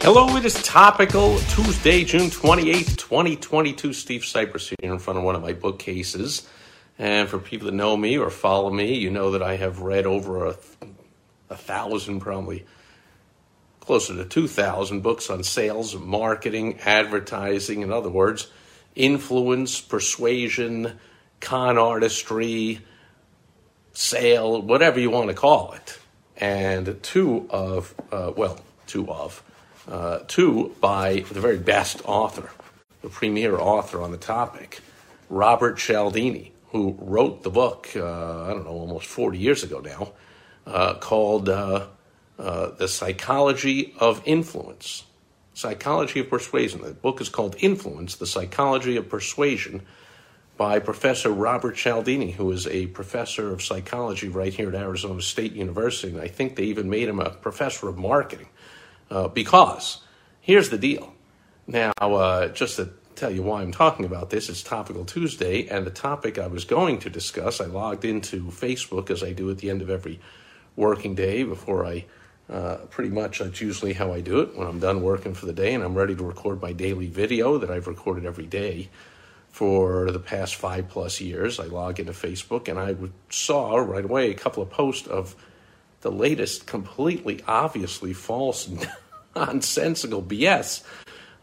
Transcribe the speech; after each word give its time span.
Hello, 0.00 0.36
it 0.36 0.44
is 0.44 0.54
Topical 0.62 1.38
Tuesday, 1.50 2.04
June 2.04 2.30
28th, 2.30 2.96
2022. 2.96 3.92
Steve 3.92 4.20
Sipress 4.20 4.72
here 4.80 4.92
in 4.92 5.00
front 5.00 5.18
of 5.18 5.24
one 5.24 5.34
of 5.34 5.42
my 5.42 5.52
bookcases. 5.52 6.48
And 7.00 7.28
for 7.28 7.40
people 7.40 7.66
that 7.66 7.74
know 7.74 7.96
me 7.96 8.16
or 8.16 8.30
follow 8.30 8.70
me, 8.70 8.94
you 8.94 9.10
know 9.10 9.32
that 9.32 9.42
I 9.42 9.56
have 9.56 9.80
read 9.80 10.06
over 10.06 10.46
a, 10.46 10.56
a 11.50 11.56
thousand, 11.56 12.20
probably 12.20 12.64
closer 13.80 14.14
to 14.14 14.24
2,000 14.24 15.00
books 15.00 15.30
on 15.30 15.42
sales, 15.42 15.96
marketing, 15.96 16.78
advertising, 16.84 17.82
in 17.82 17.92
other 17.92 18.08
words, 18.08 18.46
influence, 18.94 19.80
persuasion, 19.80 20.96
con 21.40 21.76
artistry, 21.76 22.80
sale, 23.94 24.62
whatever 24.62 25.00
you 25.00 25.10
want 25.10 25.28
to 25.28 25.34
call 25.34 25.72
it. 25.72 25.98
And 26.36 27.02
two 27.02 27.48
of, 27.50 27.94
uh, 28.12 28.32
well, 28.36 28.60
two 28.86 29.10
of, 29.10 29.42
uh, 29.88 30.20
two 30.28 30.74
by 30.80 31.24
the 31.32 31.40
very 31.40 31.58
best 31.58 32.02
author, 32.04 32.50
the 33.02 33.08
premier 33.08 33.56
author 33.56 34.02
on 34.02 34.10
the 34.10 34.18
topic, 34.18 34.80
Robert 35.30 35.78
Cialdini, 35.78 36.52
who 36.70 36.96
wrote 37.00 37.42
the 37.42 37.50
book, 37.50 37.88
uh, 37.96 38.44
I 38.44 38.50
don't 38.50 38.64
know, 38.64 38.70
almost 38.70 39.06
40 39.06 39.38
years 39.38 39.62
ago 39.62 39.80
now, 39.80 40.12
uh, 40.66 40.94
called 40.94 41.48
uh, 41.48 41.86
uh, 42.38 42.70
The 42.70 42.88
Psychology 42.88 43.94
of 43.98 44.22
Influence. 44.24 45.04
Psychology 45.54 46.20
of 46.20 46.30
Persuasion. 46.30 46.82
The 46.82 46.92
book 46.92 47.20
is 47.20 47.28
called 47.28 47.56
Influence 47.58 48.16
The 48.16 48.26
Psychology 48.26 48.96
of 48.96 49.08
Persuasion 49.08 49.82
by 50.56 50.78
Professor 50.78 51.30
Robert 51.30 51.76
Cialdini, 51.76 52.32
who 52.32 52.50
is 52.52 52.66
a 52.66 52.86
professor 52.88 53.52
of 53.52 53.62
psychology 53.62 54.28
right 54.28 54.52
here 54.52 54.68
at 54.68 54.74
Arizona 54.74 55.22
State 55.22 55.52
University. 55.52 56.12
And 56.12 56.20
I 56.20 56.28
think 56.28 56.56
they 56.56 56.64
even 56.64 56.90
made 56.90 57.08
him 57.08 57.20
a 57.20 57.30
professor 57.30 57.88
of 57.88 57.96
marketing. 57.96 58.48
Uh, 59.10 59.28
because 59.28 60.02
here's 60.40 60.70
the 60.70 60.78
deal. 60.78 61.14
Now, 61.66 61.92
uh, 62.00 62.48
just 62.48 62.76
to 62.76 62.90
tell 63.14 63.30
you 63.30 63.42
why 63.42 63.62
I'm 63.62 63.72
talking 63.72 64.04
about 64.04 64.30
this, 64.30 64.48
it's 64.48 64.62
Topical 64.62 65.04
Tuesday, 65.04 65.66
and 65.66 65.86
the 65.86 65.90
topic 65.90 66.38
I 66.38 66.46
was 66.46 66.64
going 66.64 66.98
to 67.00 67.10
discuss, 67.10 67.60
I 67.60 67.66
logged 67.66 68.04
into 68.04 68.44
Facebook 68.44 69.10
as 69.10 69.22
I 69.22 69.32
do 69.32 69.50
at 69.50 69.58
the 69.58 69.70
end 69.70 69.82
of 69.82 69.90
every 69.90 70.20
working 70.76 71.14
day 71.14 71.42
before 71.44 71.84
I. 71.84 72.06
Uh, 72.50 72.76
pretty 72.88 73.10
much 73.10 73.40
that's 73.40 73.60
usually 73.60 73.92
how 73.92 74.10
I 74.10 74.22
do 74.22 74.40
it 74.40 74.56
when 74.56 74.66
I'm 74.66 74.78
done 74.78 75.02
working 75.02 75.34
for 75.34 75.44
the 75.44 75.52
day 75.52 75.74
and 75.74 75.84
I'm 75.84 75.94
ready 75.94 76.16
to 76.16 76.24
record 76.24 76.62
my 76.62 76.72
daily 76.72 77.06
video 77.06 77.58
that 77.58 77.70
I've 77.70 77.86
recorded 77.86 78.24
every 78.24 78.46
day 78.46 78.88
for 79.50 80.10
the 80.10 80.18
past 80.18 80.54
five 80.54 80.88
plus 80.88 81.20
years. 81.20 81.60
I 81.60 81.64
log 81.64 82.00
into 82.00 82.12
Facebook 82.12 82.68
and 82.68 82.78
I 82.78 82.96
saw 83.28 83.76
right 83.76 84.04
away 84.04 84.30
a 84.30 84.34
couple 84.34 84.62
of 84.62 84.70
posts 84.70 85.06
of 85.06 85.36
the 86.00 86.10
latest 86.10 86.66
completely 86.66 87.42
obviously 87.46 88.12
false, 88.12 88.68
nonsensical 89.36 90.22
BS. 90.22 90.82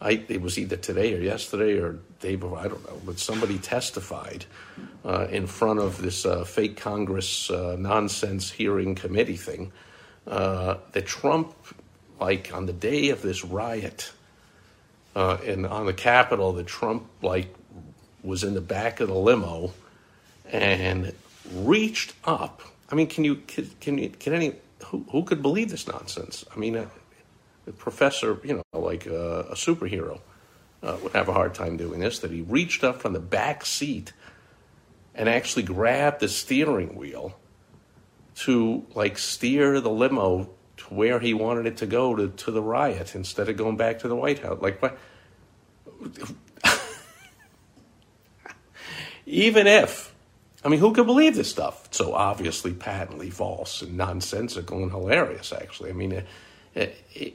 I, 0.01 0.23
it 0.27 0.41
was 0.41 0.57
either 0.57 0.75
today 0.75 1.13
or 1.13 1.21
yesterday 1.21 1.79
or 1.79 1.99
day 2.19 2.35
before, 2.35 2.59
I 2.59 2.67
don't 2.67 2.83
know, 2.85 3.01
but 3.05 3.17
somebody 3.17 3.57
testified 3.57 4.45
uh, 5.05 5.27
in 5.29 5.47
front 5.47 5.79
of 5.79 6.01
this 6.01 6.25
uh, 6.25 6.43
fake 6.43 6.77
Congress 6.77 7.49
uh, 7.49 7.75
nonsense 7.79 8.51
hearing 8.51 8.95
committee 8.95 9.37
thing 9.37 9.71
uh, 10.27 10.77
that 10.91 11.05
Trump, 11.05 11.53
like 12.19 12.53
on 12.53 12.65
the 12.65 12.73
day 12.73 13.09
of 13.09 13.21
this 13.21 13.45
riot 13.45 14.11
uh, 15.15 15.37
and 15.45 15.65
on 15.65 15.85
the 15.85 15.93
Capitol, 15.93 16.53
that 16.53 16.67
Trump, 16.67 17.05
like, 17.21 17.47
was 18.21 18.43
in 18.43 18.53
the 18.53 18.61
back 18.61 18.99
of 18.99 19.07
the 19.07 19.15
limo 19.15 19.71
and 20.51 21.13
reached 21.53 22.13
up 22.23 22.61
I 22.89 22.95
mean, 22.95 23.07
can 23.07 23.23
you 23.23 23.35
can, 23.47 23.69
can 23.79 23.97
you 23.97 24.09
can 24.09 24.33
any 24.33 24.53
who 24.85 25.05
who 25.11 25.23
could 25.23 25.41
believe 25.41 25.69
this 25.69 25.87
nonsense? 25.87 26.45
I 26.53 26.57
mean, 26.57 26.75
a, 26.75 26.89
a 27.67 27.71
professor, 27.71 28.39
you 28.43 28.55
know, 28.55 28.79
like 28.79 29.05
a, 29.05 29.41
a 29.51 29.55
superhero, 29.55 30.19
uh, 30.83 30.97
would 31.01 31.13
have 31.13 31.27
a 31.27 31.33
hard 31.33 31.55
time 31.55 31.77
doing 31.77 31.99
this. 31.99 32.19
That 32.19 32.31
he 32.31 32.41
reached 32.41 32.83
up 32.83 33.01
from 33.01 33.13
the 33.13 33.19
back 33.19 33.65
seat 33.65 34.13
and 35.13 35.29
actually 35.29 35.63
grabbed 35.63 36.19
the 36.19 36.27
steering 36.27 36.95
wheel 36.95 37.37
to 38.35 38.85
like 38.93 39.17
steer 39.17 39.79
the 39.79 39.89
limo 39.89 40.49
to 40.77 40.83
where 40.93 41.19
he 41.19 41.33
wanted 41.33 41.65
it 41.65 41.77
to 41.77 41.85
go 41.85 42.15
to, 42.15 42.27
to 42.29 42.51
the 42.51 42.61
riot 42.61 43.15
instead 43.15 43.49
of 43.49 43.57
going 43.57 43.77
back 43.77 43.99
to 43.99 44.07
the 44.07 44.15
White 44.15 44.39
House. 44.39 44.61
Like, 44.61 44.81
what? 44.81 44.97
Even 49.25 49.67
if 49.67 50.14
I 50.65 50.67
mean, 50.67 50.79
who 50.79 50.93
could 50.93 51.05
believe 51.05 51.35
this 51.35 51.49
stuff? 51.49 51.85
It's 51.85 51.97
so 51.99 52.15
obviously 52.15 52.73
patently 52.73 53.29
false 53.29 53.83
and 53.83 53.95
nonsensical 53.95 54.81
and 54.81 54.91
hilarious, 54.91 55.53
actually. 55.53 55.91
I 55.91 55.93
mean, 55.93 56.13
uh, 56.13 56.21
uh, 56.75 56.87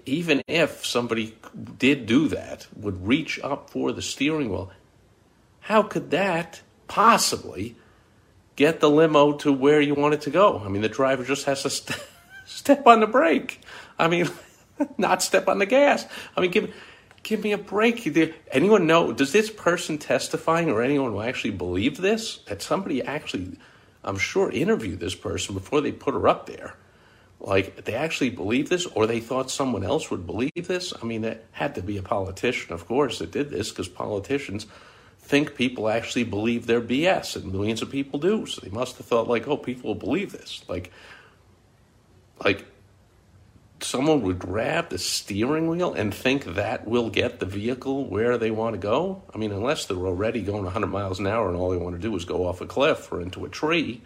even 0.04 0.42
if 0.48 0.84
somebody 0.84 1.36
did 1.78 2.06
do 2.06 2.26
that, 2.28 2.66
would 2.74 3.06
reach 3.06 3.38
up 3.40 3.70
for 3.70 3.92
the 3.92 4.02
steering 4.02 4.50
wheel, 4.50 4.72
how 5.60 5.84
could 5.84 6.10
that 6.10 6.60
possibly 6.88 7.76
get 8.56 8.80
the 8.80 8.90
limo 8.90 9.34
to 9.34 9.52
where 9.52 9.80
you 9.80 9.94
want 9.94 10.14
it 10.14 10.22
to 10.22 10.30
go? 10.30 10.58
I 10.58 10.68
mean, 10.68 10.82
the 10.82 10.88
driver 10.88 11.22
just 11.22 11.44
has 11.44 11.62
to 11.62 11.70
st- 11.70 12.04
step 12.46 12.84
on 12.84 12.98
the 12.98 13.06
brake. 13.06 13.60
I 13.96 14.08
mean, 14.08 14.28
not 14.98 15.22
step 15.22 15.46
on 15.46 15.60
the 15.60 15.66
gas. 15.66 16.04
I 16.36 16.40
mean, 16.40 16.50
give 16.50 16.74
give 17.22 17.42
me 17.42 17.52
a 17.52 17.58
break. 17.58 18.06
Anyone 18.50 18.86
know? 18.86 19.12
Does 19.12 19.32
this 19.32 19.50
person 19.50 19.98
testifying 19.98 20.70
or 20.70 20.82
anyone 20.82 21.12
who 21.12 21.20
actually 21.20 21.52
believe 21.52 21.98
this? 21.98 22.38
That 22.46 22.62
somebody 22.62 23.02
actually, 23.02 23.58
I'm 24.04 24.18
sure, 24.18 24.50
interviewed 24.50 25.00
this 25.00 25.14
person 25.14 25.54
before 25.54 25.80
they 25.80 25.92
put 25.92 26.14
her 26.14 26.28
up 26.28 26.46
there. 26.46 26.76
Like 27.38 27.84
they 27.84 27.94
actually 27.94 28.30
believe 28.30 28.68
this, 28.68 28.84
or 28.86 29.06
they 29.06 29.20
thought 29.20 29.50
someone 29.50 29.82
else 29.82 30.10
would 30.10 30.26
believe 30.26 30.66
this. 30.68 30.92
I 31.00 31.06
mean, 31.06 31.24
it 31.24 31.46
had 31.52 31.74
to 31.76 31.82
be 31.82 31.96
a 31.96 32.02
politician, 32.02 32.74
of 32.74 32.86
course, 32.86 33.18
that 33.18 33.30
did 33.30 33.50
this 33.50 33.70
because 33.70 33.88
politicians 33.88 34.66
think 35.18 35.54
people 35.54 35.88
actually 35.88 36.24
believe 36.24 36.66
their 36.66 36.80
BS, 36.80 37.36
and 37.36 37.52
millions 37.52 37.80
of 37.82 37.90
people 37.90 38.18
do. 38.18 38.44
So 38.46 38.60
they 38.60 38.70
must 38.70 38.98
have 38.98 39.06
thought 39.06 39.28
like, 39.28 39.48
oh, 39.48 39.56
people 39.56 39.88
will 39.88 40.00
believe 40.00 40.32
this. 40.32 40.62
Like, 40.68 40.90
like 42.44 42.66
someone 43.82 44.22
would 44.22 44.38
grab 44.38 44.90
the 44.90 44.98
steering 44.98 45.68
wheel 45.68 45.92
and 45.94 46.14
think 46.14 46.44
that 46.44 46.86
will 46.86 47.10
get 47.10 47.40
the 47.40 47.46
vehicle 47.46 48.06
where 48.06 48.38
they 48.38 48.50
want 48.50 48.74
to 48.74 48.78
go? 48.78 49.22
I 49.34 49.38
mean, 49.38 49.52
unless 49.52 49.86
they're 49.86 49.96
already 49.96 50.42
going 50.42 50.64
100 50.64 50.86
miles 50.86 51.18
an 51.18 51.26
hour 51.26 51.48
and 51.48 51.56
all 51.56 51.70
they 51.70 51.76
want 51.76 51.96
to 51.96 52.00
do 52.00 52.14
is 52.16 52.24
go 52.24 52.46
off 52.46 52.60
a 52.60 52.66
cliff 52.66 53.10
or 53.12 53.20
into 53.20 53.44
a 53.44 53.48
tree 53.48 54.02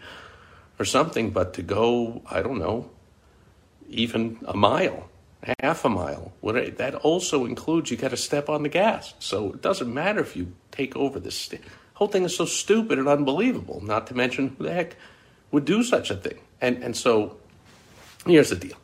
or 0.79 0.85
something, 0.85 1.31
but 1.31 1.53
to 1.55 1.61
go, 1.61 2.21
I 2.29 2.41
don't 2.41 2.59
know, 2.59 2.89
even 3.89 4.39
a 4.45 4.55
mile, 4.55 5.09
half 5.59 5.85
a 5.85 5.89
mile, 5.89 6.33
that 6.43 6.95
also 6.95 7.45
includes 7.45 7.91
you 7.91 7.97
got 7.97 8.11
to 8.11 8.17
step 8.17 8.49
on 8.49 8.63
the 8.63 8.69
gas. 8.69 9.13
So 9.19 9.53
it 9.53 9.61
doesn't 9.61 9.93
matter 9.93 10.19
if 10.19 10.35
you 10.35 10.53
take 10.71 10.95
over 10.95 11.19
the 11.19 11.31
st- 11.31 11.61
whole 11.93 12.07
thing 12.07 12.23
is 12.23 12.35
so 12.35 12.45
stupid 12.45 12.99
and 12.99 13.07
unbelievable, 13.07 13.81
not 13.83 14.07
to 14.07 14.13
mention 14.15 14.55
who 14.57 14.65
the 14.65 14.73
heck 14.73 14.95
would 15.51 15.65
do 15.65 15.83
such 15.83 16.11
a 16.11 16.15
thing. 16.15 16.39
And, 16.61 16.83
and 16.83 16.95
so 16.95 17.37
here's 18.25 18.49
the 18.49 18.55
deal 18.55 18.77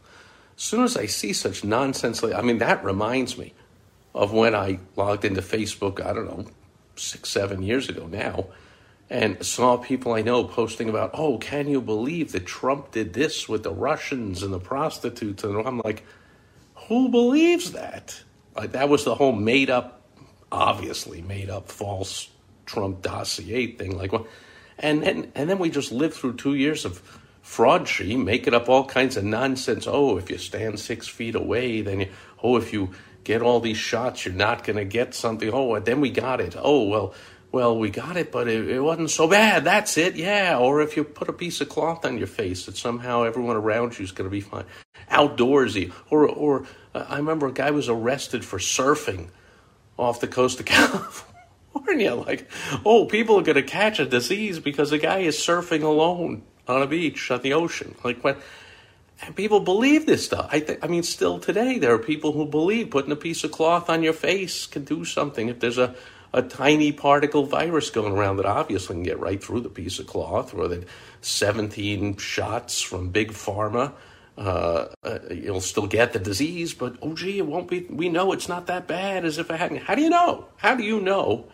as 0.62 0.66
soon 0.66 0.84
as 0.84 0.96
I 0.96 1.08
see 1.08 1.34
such 1.34 1.64
nonsense, 1.64 2.24
I 2.24 2.40
mean, 2.44 2.60
that 2.60 2.84
reminds 2.84 3.36
me 3.36 3.56
of 4.14 4.32
when 4.32 4.54
I 4.54 4.78
logged 4.96 5.26
into 5.26 5.42
Facebook, 5.42 6.06
I 6.06 6.14
don't 6.14 6.28
know, 6.28 6.46
six, 6.96 7.30
seven 7.30 7.64
years 7.64 7.90
ago 7.90 8.06
now, 8.06 8.46
and 9.10 9.44
saw 9.44 9.78
people 9.78 10.14
I 10.14 10.22
know 10.22 10.44
posting 10.44 10.88
about, 10.88 11.10
oh, 11.16 11.40
can 11.40 11.68
you 11.68 11.82
believe 11.82 12.32
that 12.34 12.46
Trump 12.46 12.92
did 12.92 13.14
this 13.14 13.50
with 13.50 13.64
the 13.64 13.74
Russians 13.74 14.44
and 14.44 14.54
the 14.54 14.60
prostitutes? 14.60 15.44
And 15.44 15.66
I'm 15.66 15.80
like, 15.80 16.06
who 16.76 17.10
believes 17.10 17.72
that? 17.72 18.22
Like, 18.56 18.74
that 18.74 18.88
was 18.88 19.04
the 19.04 19.16
whole 19.16 19.32
made 19.32 19.72
up, 19.72 20.04
obviously 20.52 21.24
made 21.24 21.50
up 21.50 21.70
false 21.70 22.30
Trump 22.68 23.02
dossier 23.02 23.66
thing. 23.72 23.98
Like, 23.98 24.12
and, 24.78 25.04
and, 25.04 25.32
and 25.34 25.50
then 25.50 25.58
we 25.58 25.72
just 25.72 25.92
lived 25.92 26.14
through 26.14 26.36
two 26.36 26.54
years 26.54 26.86
of 26.86 27.02
fraud 27.52 27.86
she 27.86 28.16
making 28.16 28.54
up 28.54 28.70
all 28.70 28.86
kinds 28.86 29.18
of 29.18 29.26
nonsense. 29.26 29.86
Oh, 29.86 30.18
if 30.18 30.30
you 30.30 30.38
stand 30.38 30.80
six 30.80 31.10
feet 31.10 31.36
away, 31.36 31.82
then 31.82 32.00
you, 32.00 32.08
oh, 32.42 32.56
if 32.56 32.72
you 32.72 32.92
get 33.26 33.42
all 33.42 33.60
these 33.60 33.78
shots, 33.78 34.24
you're 34.24 34.34
not 34.34 34.64
going 34.64 34.78
to 34.78 34.86
get 34.86 35.14
something. 35.14 35.50
Oh, 35.52 35.78
then 35.82 36.00
we 36.00 36.12
got 36.12 36.40
it. 36.40 36.56
Oh, 36.58 36.88
well, 36.88 37.14
well, 37.52 37.78
we 37.78 37.90
got 37.90 38.16
it, 38.16 38.32
but 38.32 38.48
it, 38.48 38.70
it, 38.70 38.80
wasn't 38.80 39.10
so 39.10 39.28
bad. 39.28 39.66
That's 39.66 39.98
it, 39.98 40.16
yeah. 40.16 40.58
Or 40.58 40.82
if 40.82 40.96
you 40.96 41.04
put 41.04 41.28
a 41.28 41.34
piece 41.34 41.60
of 41.60 41.68
cloth 41.68 42.06
on 42.06 42.18
your 42.18 42.28
face, 42.28 42.68
that 42.68 42.78
somehow 42.78 43.24
everyone 43.24 43.58
around 43.58 44.00
you 44.00 44.06
is 44.06 44.14
going 44.14 44.30
to 44.30 44.32
be 44.32 44.40
fine. 44.40 44.64
Outdoorsy. 45.12 45.92
Or, 46.10 46.26
or 46.30 46.66
uh, 46.96 47.06
I 47.10 47.18
remember 47.18 47.48
a 47.48 47.54
guy 47.54 47.72
was 47.72 47.90
arrested 47.90 48.46
for 48.46 48.60
surfing 48.60 49.28
off 50.00 50.22
the 50.22 50.28
coast 50.30 50.62
of 50.62 50.66
California. 51.76 52.16
like, 52.16 52.50
oh, 52.86 53.08
people 53.08 53.38
are 53.38 53.44
going 53.44 53.56
to 53.56 53.62
catch 53.62 54.00
a 54.00 54.06
disease 54.06 54.60
because 54.60 54.94
a 54.94 54.98
guy 54.98 55.18
is 55.18 55.36
surfing 55.36 55.84
alone 55.84 56.44
on 56.68 56.82
a 56.82 56.88
beach 56.88 57.30
on 57.32 57.42
the 57.42 57.54
ocean. 57.54 57.96
Like, 58.04 58.24
what? 58.24 58.42
And 59.24 59.36
people 59.36 59.60
believe 59.60 60.06
this 60.06 60.26
stuff. 60.26 60.50
I, 60.52 60.60
th- 60.60 60.80
I 60.82 60.88
mean, 60.88 61.04
still 61.04 61.40
today, 61.40 61.78
there 61.78 61.94
are 61.94 62.00
people 62.00 62.32
who 62.32 62.46
believe 62.46 62.90
putting 62.90 63.12
a 63.12 63.16
piece 63.16 63.44
of 63.44 63.52
cloth 63.52 63.90
on 63.90 64.02
your 64.02 64.14
face 64.14 64.66
can 64.66 64.84
do 64.84 65.06
something. 65.06 65.48
If 65.48 65.60
there's 65.60 65.78
a, 65.78 65.96
a 66.34 66.42
tiny 66.42 66.92
particle 66.92 67.46
virus 67.46 67.92
going 67.92 68.14
around 68.14 68.38
that 68.38 68.48
obviously 68.48 68.96
can 68.96 69.04
get 69.04 69.20
right 69.20 69.44
through 69.44 69.62
the 69.62 69.70
piece 69.70 70.00
of 70.00 70.08
cloth, 70.08 70.56
or 70.56 70.68
that 70.68 70.88
17 71.22 72.18
shots 72.18 72.82
from 72.82 73.10
big 73.10 73.32
pharma, 73.32 73.94
uh, 74.38 74.88
uh, 75.04 75.20
you'll 75.30 75.62
still 75.62 75.86
get 75.86 76.14
the 76.14 76.20
disease, 76.20 76.74
but 76.74 76.96
oh, 77.02 77.14
gee, 77.14 77.38
it 77.38 77.46
won't 77.46 77.68
be. 77.68 77.82
We 77.82 78.10
know 78.10 78.32
it's 78.32 78.50
not 78.50 78.68
that 78.68 78.88
bad 78.88 79.24
as 79.24 79.38
if 79.38 79.52
it 79.52 79.58
hadn't. 79.58 79.84
How 79.84 79.94
do 79.94 80.02
you 80.02 80.10
know? 80.10 80.48
How 80.56 80.74
do 80.74 80.84
you 80.84 81.00
know 81.00 81.46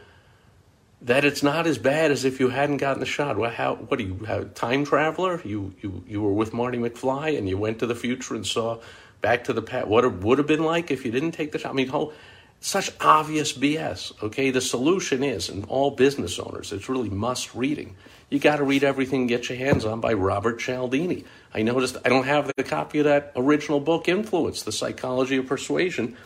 that 1.02 1.24
it's 1.24 1.44
not 1.44 1.68
as 1.68 1.78
bad 1.78 2.12
as 2.12 2.26
if 2.26 2.40
you 2.40 2.50
hadn't 2.50 2.78
gotten 2.78 3.00
the 3.00 3.06
shot. 3.06 3.38
Well, 3.38 3.52
how? 3.52 3.76
What 3.76 4.00
are 4.00 4.04
you? 4.04 4.26
How, 4.26 4.44
time 4.44 4.86
traveler? 4.86 5.42
You 5.44 5.74
you 5.82 6.04
you 6.08 6.22
were 6.22 6.34
with 6.34 6.54
Marty 6.54 6.78
McFly 6.78 7.38
and 7.38 7.48
you 7.48 7.58
went 7.58 7.80
to 7.80 7.86
the 7.86 7.96
future 7.96 8.36
and 8.36 8.46
saw 8.46 8.80
Back 9.22 9.46
to 9.46 9.54
the 9.54 9.62
Past. 9.62 9.88
What 9.88 10.04
it 10.04 10.14
would 10.14 10.38
have 10.38 10.48
been 10.48 10.64
like 10.64 10.92
if 10.92 11.06
you 11.06 11.12
didn't 11.12 11.32
take 11.32 11.52
the 11.52 11.60
shot. 11.60 11.72
I 11.72 11.74
mean, 11.74 11.88
whole 11.88 12.14
such 12.60 12.92
obvious 13.00 13.54
BS. 13.54 14.24
Okay, 14.24 14.50
the 14.50 14.62
solution 14.62 15.24
is, 15.24 15.50
and 15.50 15.66
all 15.66 15.92
business 15.92 16.40
owners, 16.40 16.72
it's 16.72 16.90
really 16.90 17.10
must 17.10 17.54
reading. 17.54 17.96
You 18.30 18.40
got 18.40 18.58
to 18.58 18.64
read 18.64 18.84
everything 18.84 19.28
Get 19.28 19.48
Your 19.50 19.58
Hands 19.58 19.86
On 19.86 20.02
by 20.02 20.14
Robert 20.14 20.60
Cialdini. 20.60 21.24
I 21.54 21.62
noticed 21.62 21.98
I 22.04 22.10
don't 22.10 22.26
have 22.26 22.52
the 22.58 22.64
copy 22.64 23.00
of 23.00 23.06
that 23.06 23.32
original 23.36 23.80
book, 23.80 24.08
Influence: 24.08 24.64
The 24.64 24.72
Psychology 24.72 25.38
of 25.38 25.46
Persuasion 25.46 26.18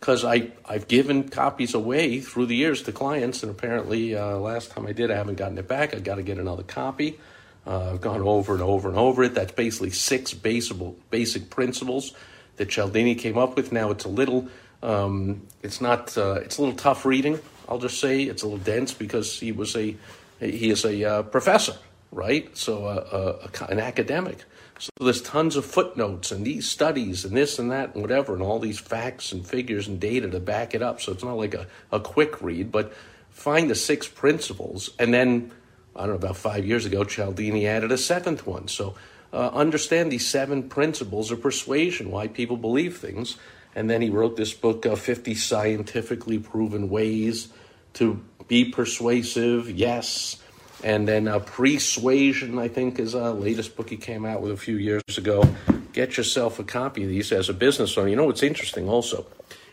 because 0.00 0.24
I 0.24 0.50
I've 0.64 0.88
given 0.88 1.28
copies 1.28 1.74
away 1.74 2.20
through 2.20 2.46
the 2.46 2.56
years 2.56 2.82
to 2.82 2.92
clients, 2.92 3.42
and 3.42 3.50
apparently 3.50 4.14
uh, 4.14 4.36
last 4.36 4.70
time 4.70 4.86
I 4.86 4.92
did, 4.92 5.10
I 5.10 5.16
haven't 5.16 5.36
gotten 5.36 5.58
it 5.58 5.68
back. 5.68 5.94
I've 5.94 6.04
got 6.04 6.16
to 6.16 6.22
get 6.22 6.38
another 6.38 6.62
copy. 6.62 7.18
Uh, 7.66 7.92
I've 7.92 8.00
gone 8.00 8.22
over 8.22 8.54
and 8.54 8.62
over 8.62 8.88
and 8.88 8.96
over 8.96 9.24
it. 9.24 9.34
That's 9.34 9.52
basically 9.52 9.90
six 9.90 10.32
basic 10.34 10.76
basic 11.10 11.50
principles 11.50 12.12
that 12.56 12.68
Cialdini 12.68 13.14
came 13.14 13.36
up 13.36 13.56
with. 13.56 13.72
Now 13.72 13.90
it's 13.90 14.04
a 14.04 14.08
little 14.08 14.48
um, 14.82 15.46
it's 15.62 15.80
not 15.80 16.16
uh, 16.16 16.34
it's 16.34 16.58
a 16.58 16.62
little 16.62 16.76
tough 16.76 17.04
reading. 17.04 17.40
I'll 17.68 17.78
just 17.78 17.98
say 17.98 18.22
it's 18.22 18.42
a 18.42 18.46
little 18.46 18.64
dense 18.64 18.94
because 18.94 19.38
he 19.40 19.52
was 19.52 19.74
a 19.76 19.96
he 20.40 20.70
is 20.70 20.84
a 20.84 21.04
uh, 21.04 21.22
professor, 21.22 21.76
right? 22.12 22.56
So 22.56 22.86
uh, 22.86 23.38
uh, 23.50 23.66
an 23.66 23.80
academic. 23.80 24.44
So 24.78 24.90
there's 25.00 25.22
tons 25.22 25.56
of 25.56 25.64
footnotes 25.64 26.30
and 26.30 26.44
these 26.44 26.68
studies 26.68 27.24
and 27.24 27.36
this 27.36 27.58
and 27.58 27.70
that 27.70 27.94
and 27.94 28.02
whatever, 28.02 28.34
and 28.34 28.42
all 28.42 28.58
these 28.58 28.78
facts 28.78 29.32
and 29.32 29.46
figures 29.46 29.88
and 29.88 29.98
data 29.98 30.28
to 30.28 30.40
back 30.40 30.74
it 30.74 30.82
up. 30.82 31.00
So 31.00 31.12
it's 31.12 31.24
not 31.24 31.36
like 31.36 31.54
a, 31.54 31.66
a 31.90 32.00
quick 32.00 32.42
read, 32.42 32.70
but 32.70 32.92
find 33.30 33.70
the 33.70 33.74
six 33.74 34.06
principles. 34.06 34.90
And 34.98 35.14
then, 35.14 35.50
I 35.94 36.00
don't 36.00 36.10
know, 36.10 36.14
about 36.16 36.36
five 36.36 36.66
years 36.66 36.84
ago, 36.84 37.04
Cialdini 37.04 37.66
added 37.66 37.90
a 37.90 37.98
seventh 37.98 38.46
one. 38.46 38.68
So 38.68 38.94
uh, 39.32 39.48
understand 39.48 40.12
these 40.12 40.26
seven 40.26 40.68
principles 40.68 41.30
of 41.30 41.40
persuasion, 41.40 42.10
why 42.10 42.28
people 42.28 42.56
believe 42.56 42.98
things. 42.98 43.36
And 43.74 43.88
then 43.90 44.02
he 44.02 44.10
wrote 44.10 44.36
this 44.36 44.52
book, 44.54 44.86
uh, 44.86 44.96
50 44.96 45.34
Scientifically 45.34 46.38
Proven 46.38 46.88
Ways 46.88 47.48
to 47.94 48.22
Be 48.48 48.66
Persuasive. 48.66 49.70
Yes 49.70 50.36
and 50.82 51.08
then 51.08 51.28
uh, 51.28 51.38
Persuasion, 51.38 52.58
I 52.58 52.68
think, 52.68 52.98
is 52.98 53.14
a 53.14 53.32
latest 53.32 53.76
book 53.76 53.90
he 53.90 53.96
came 53.96 54.24
out 54.24 54.42
with 54.42 54.52
a 54.52 54.56
few 54.56 54.76
years 54.76 55.02
ago. 55.16 55.42
Get 55.92 56.16
yourself 56.16 56.58
a 56.58 56.64
copy 56.64 57.04
of 57.04 57.08
these 57.08 57.32
as 57.32 57.48
a 57.48 57.54
business 57.54 57.96
owner. 57.96 58.08
You 58.08 58.16
know 58.16 58.24
what's 58.24 58.42
interesting 58.42 58.88
also 58.88 59.26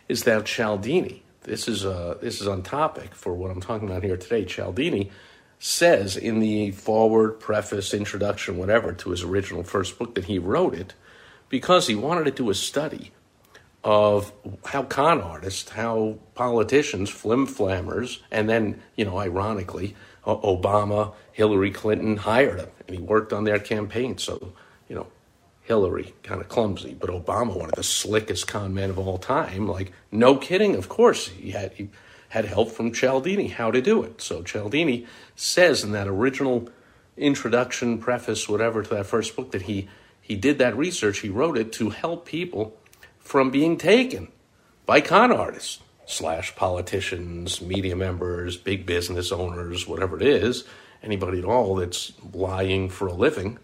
is 0.08 0.24
that 0.24 0.46
Cialdini, 0.46 1.24
this 1.42 1.68
is, 1.68 1.86
uh, 1.86 2.18
this 2.22 2.42
is 2.42 2.48
on 2.48 2.64
topic 2.64 3.14
for 3.14 3.34
what 3.34 3.52
I'm 3.52 3.62
talking 3.62 3.90
about 3.90 4.04
here 4.04 4.18
today. 4.18 4.46
Cialdini 4.46 5.12
says 5.60 6.18
in 6.18 6.40
the 6.40 6.72
forward, 6.72 7.40
preface, 7.40 7.94
introduction, 7.94 8.58
whatever, 8.58 8.94
to 8.94 9.12
his 9.12 9.24
original 9.24 9.64
first 9.64 9.98
book 9.98 10.16
that 10.16 10.26
he 10.26 10.40
wrote 10.40 10.74
it 10.74 10.94
because 11.50 11.88
he 11.88 11.96
wanted 11.96 12.26
to 12.26 12.32
do 12.32 12.50
a 12.50 12.56
study 12.56 13.12
of 13.84 14.32
how 14.66 14.84
con 14.84 15.22
artists, 15.22 15.70
how 15.72 16.18
politicians, 16.36 17.10
flim 17.10 17.46
flammers, 17.46 18.20
and 18.32 18.50
then, 18.50 18.82
you 18.96 19.04
know, 19.04 19.18
ironically, 19.18 19.96
Obama, 20.26 21.14
Hillary 21.32 21.72
Clinton 21.72 22.18
hired 22.18 22.60
him, 22.60 22.70
and 22.88 22.98
he 22.98 23.02
worked 23.02 23.34
on 23.34 23.44
their 23.44 23.60
campaign. 23.60 24.18
So, 24.18 24.54
you 24.88 24.96
know, 24.96 25.08
Hillary 25.64 26.14
kind 26.24 26.42
of 26.42 26.50
clumsy, 26.50 26.94
but 26.94 27.10
Obama, 27.10 27.56
one 27.56 27.70
of 27.70 27.76
the 27.76 27.84
slickest 27.84 28.48
con 28.48 28.74
men 28.74 28.90
of 28.90 29.00
all 29.00 29.18
time. 29.18 29.68
Like, 29.68 29.92
no 30.12 30.36
kidding. 30.36 30.76
Of 30.76 30.90
course, 30.90 31.28
he 31.28 31.52
had 31.52 31.74
he 31.74 31.90
had 32.30 32.46
help 32.46 32.72
from 32.72 32.92
Cialdini 32.92 33.48
how 33.48 33.72
to 33.72 33.82
do 33.82 34.04
it. 34.04 34.22
So 34.22 34.42
Cialdini 34.42 35.06
says 35.36 35.84
in 35.84 35.92
that 35.92 36.08
original 36.08 36.70
introduction, 37.16 38.00
preface, 38.00 38.50
whatever, 38.50 38.82
to 38.82 38.90
that 38.96 39.06
first 39.06 39.36
book 39.36 39.52
that 39.52 39.64
he 39.64 39.88
he 40.20 40.36
did 40.36 40.58
that 40.58 40.76
research. 40.78 41.20
He 41.20 41.30
wrote 41.30 41.58
it 41.58 41.72
to 41.74 41.92
help 41.92 42.26
people 42.26 42.78
from 43.20 43.52
being 43.52 43.78
taken 43.78 44.30
by 44.86 45.02
con 45.02 45.32
artists 45.32 45.80
slash 46.06 46.56
politicians, 46.56 47.62
media 47.62 47.96
members, 47.96 48.58
big 48.58 48.86
business 48.86 49.32
owners, 49.32 49.88
whatever 49.88 50.18
it 50.18 50.24
is, 50.24 50.66
anybody 51.02 51.40
at 51.40 51.46
all 51.46 51.76
that's 51.76 52.14
lying 52.34 52.90
for 52.90 53.08
a 53.08 53.14
living, 53.14 53.60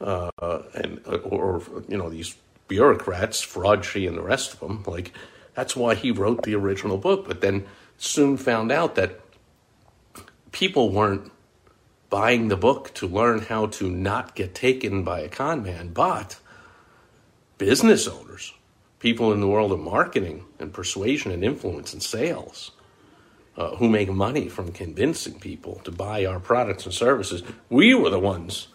uh, 0.00 0.30
and 0.74 1.00
or 1.06 1.62
you 1.88 1.96
know 1.96 2.08
these 2.08 2.36
bureaucrats, 2.68 3.44
Fraudgy 3.44 4.08
and 4.08 4.16
the 4.16 4.22
rest 4.22 4.54
of 4.54 4.60
them. 4.60 4.82
Like 4.86 5.12
that's 5.54 5.76
why 5.76 5.94
he 5.94 6.10
wrote 6.10 6.42
the 6.42 6.54
original 6.54 6.96
book. 6.96 7.26
But 7.26 7.40
then 7.40 7.66
soon 7.98 8.36
found 8.36 8.72
out 8.72 8.94
that 8.96 9.20
people 10.50 10.90
weren't 10.90 11.30
buying 12.10 12.48
the 12.48 12.56
book 12.56 12.92
to 12.94 13.06
learn 13.06 13.40
how 13.40 13.66
to 13.66 13.90
not 13.90 14.34
get 14.34 14.54
taken 14.54 15.02
by 15.02 15.20
a 15.20 15.28
con 15.28 15.62
man, 15.62 15.88
but 15.88 16.38
business 17.58 18.06
owners 18.06 18.52
people 19.02 19.32
in 19.32 19.40
the 19.40 19.48
world 19.48 19.72
of 19.72 19.80
marketing 19.80 20.44
and 20.60 20.72
persuasion 20.72 21.32
and 21.32 21.42
influence 21.42 21.92
and 21.92 22.00
sales 22.00 22.70
uh, 23.56 23.74
who 23.74 23.88
make 23.88 24.08
money 24.08 24.48
from 24.48 24.70
convincing 24.70 25.40
people 25.40 25.80
to 25.82 25.90
buy 25.90 26.24
our 26.24 26.38
products 26.38 26.84
and 26.84 26.94
services. 26.94 27.42
We 27.68 27.94
were 27.94 28.10
the 28.10 28.20
ones 28.20 28.68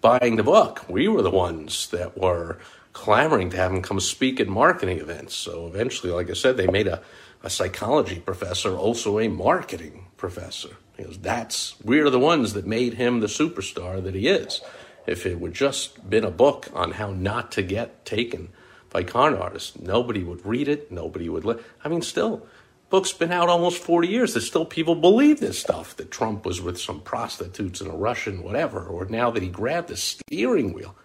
buying 0.00 0.36
the 0.36 0.42
book. 0.42 0.86
We 0.88 1.08
were 1.08 1.20
the 1.20 1.30
ones 1.30 1.90
that 1.90 2.16
were 2.16 2.58
clamoring 2.94 3.50
to 3.50 3.58
have 3.58 3.70
him 3.70 3.82
come 3.82 4.00
speak 4.00 4.40
at 4.40 4.48
marketing 4.48 4.98
events. 4.98 5.34
So 5.34 5.66
eventually, 5.66 6.10
like 6.10 6.30
I 6.30 6.32
said, 6.32 6.56
they 6.56 6.68
made 6.68 6.86
a, 6.86 7.02
a 7.42 7.50
psychology 7.50 8.18
professor 8.18 8.74
also 8.74 9.18
a 9.18 9.28
marketing 9.28 10.06
professor. 10.16 10.76
Because 10.96 11.18
that's 11.18 11.78
we're 11.84 12.08
the 12.08 12.18
ones 12.18 12.54
that 12.54 12.66
made 12.66 12.94
him 12.94 13.20
the 13.20 13.26
superstar 13.26 14.02
that 14.02 14.14
he 14.14 14.26
is. 14.26 14.62
If 15.06 15.26
it 15.26 15.38
would 15.38 15.52
just 15.52 16.08
been 16.08 16.24
a 16.24 16.30
book 16.30 16.68
on 16.72 16.92
how 16.92 17.12
not 17.12 17.52
to 17.52 17.62
get 17.62 18.06
taken 18.06 18.48
by 18.96 19.04
con 19.04 19.34
artists. 19.34 19.78
Nobody 19.78 20.24
would 20.24 20.46
read 20.46 20.68
it. 20.68 20.90
Nobody 20.90 21.28
would. 21.28 21.44
Li- 21.44 21.62
I 21.84 21.88
mean, 21.90 22.00
still, 22.00 22.46
book's 22.88 23.12
been 23.12 23.30
out 23.30 23.50
almost 23.50 23.82
40 23.82 24.08
years. 24.08 24.32
There's 24.32 24.46
still 24.46 24.64
people 24.64 24.94
believe 24.94 25.38
this 25.38 25.58
stuff 25.58 25.94
that 25.98 26.10
Trump 26.10 26.46
was 26.46 26.62
with 26.62 26.80
some 26.80 27.02
prostitutes 27.02 27.82
and 27.82 27.90
a 27.90 27.94
Russian, 27.94 28.42
whatever, 28.42 28.86
or 28.86 29.04
now 29.04 29.30
that 29.30 29.42
he 29.42 29.50
grabbed 29.50 29.88
the 29.88 29.98
steering 29.98 30.72
wheel. 30.72 30.96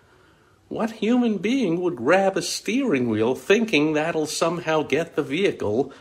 What 0.69 0.91
human 0.91 1.39
being 1.39 1.81
would 1.81 1.97
grab 1.97 2.37
a 2.37 2.41
steering 2.41 3.09
wheel 3.09 3.35
thinking 3.35 3.91
that'll 3.91 4.25
somehow 4.25 4.83
get 4.83 5.17
the 5.17 5.23
vehicle 5.23 5.91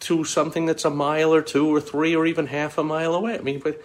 to 0.00 0.24
something 0.24 0.66
that's 0.66 0.84
a 0.84 0.90
mile 0.90 1.32
or 1.32 1.42
two 1.42 1.72
or 1.72 1.80
three 1.80 2.16
or 2.16 2.26
even 2.26 2.48
half 2.48 2.76
a 2.76 2.82
mile 2.82 3.14
away? 3.14 3.38
I 3.38 3.42
mean, 3.42 3.60
but 3.60 3.80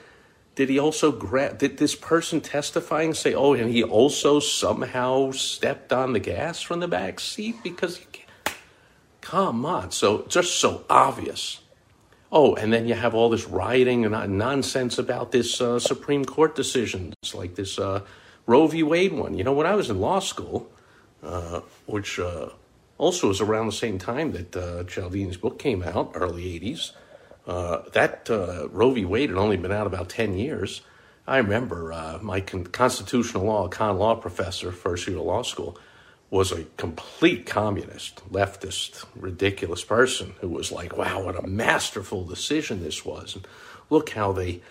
did 0.56 0.70
he 0.70 0.78
also 0.78 1.12
grab? 1.12 1.58
Did 1.58 1.78
this 1.78 1.96
person 1.96 2.42
testifying 2.42 3.14
say, 3.14 3.34
"Oh, 3.34 3.54
and 3.54 3.70
he 3.70 3.84
also 3.84 4.40
somehow 4.40 5.32
stepped 5.32 5.94
on 5.94 6.14
the 6.14 6.20
gas 6.20 6.62
from 6.62 6.82
the 6.82 6.88
back 6.88 7.20
seat 7.20 7.56
because 7.64 8.00
you 8.00 8.06
can't." 8.12 8.58
Come 9.22 9.66
on, 9.66 9.92
so 9.92 10.26
just 10.28 10.60
so 10.60 10.84
obvious. 10.90 11.60
Oh, 12.32 12.56
and 12.56 12.72
then 12.72 12.88
you 12.88 12.96
have 12.96 13.14
all 13.14 13.30
this 13.30 13.46
rioting 13.46 14.06
and 14.06 14.38
nonsense 14.38 14.98
about 14.98 15.32
this 15.32 15.60
uh, 15.60 15.80
Supreme 15.80 16.24
Court 16.24 16.56
decisions, 16.56 17.14
like 17.34 17.56
this 17.56 17.78
uh, 17.78 18.02
Roe 18.46 18.68
v. 18.68 18.84
Wade 18.84 19.14
one. 19.14 19.38
You 19.38 19.44
know, 19.44 19.54
when 19.54 19.68
I 19.68 19.76
was 19.76 19.90
in 19.90 20.00
law 20.00 20.20
school, 20.20 20.72
uh, 21.22 21.62
which 21.86 22.20
uh, 22.20 22.50
also 22.98 23.28
was 23.28 23.42
around 23.42 23.66
the 23.66 23.74
same 23.74 23.98
time 23.98 24.32
that 24.32 24.56
uh, 24.56 24.84
Cialdini's 24.84 25.38
book 25.38 25.60
came 25.60 25.84
out, 25.84 26.12
early 26.16 26.60
'80s. 26.60 26.92
Uh, 27.52 27.84
that 27.92 28.30
uh, 28.30 28.70
Roe 28.70 28.92
v. 28.92 29.04
Wade 29.04 29.30
had 29.30 29.38
only 29.38 29.58
been 29.58 29.74
out 29.74 29.86
about 29.86 30.08
10 30.08 30.38
years. 30.38 30.84
I 31.28 31.36
remember 31.36 31.92
uh, 31.92 32.18
my 32.22 32.40
con- 32.40 32.68
constitutional 32.68 33.44
law, 33.44 33.68
con 33.68 33.98
law 33.98 34.16
professor, 34.16 34.72
first 34.72 35.06
year 35.06 35.18
of 35.18 35.26
law 35.26 35.42
school, 35.42 35.78
was 36.30 36.54
a 36.54 36.64
complete 36.78 37.46
communist, 37.46 38.22
leftist, 38.32 39.04
ridiculous 39.18 39.84
person 39.84 40.34
who 40.40 40.48
was 40.48 40.72
like, 40.72 40.96
wow, 40.96 41.26
what 41.26 41.44
a 41.44 41.46
masterful 41.46 42.24
decision 42.24 42.82
this 42.82 43.04
was. 43.04 43.36
And 43.36 43.46
look 43.90 44.12
how 44.12 44.32
they, 44.32 44.62